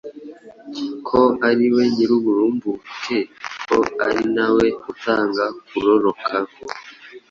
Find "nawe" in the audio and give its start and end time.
4.35-4.65